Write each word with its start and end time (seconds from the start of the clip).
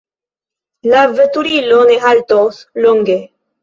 La 0.93 1.03
veturilo 1.13 1.79
ne 1.93 2.01
haltos 2.09 2.63
longe. 2.85 3.25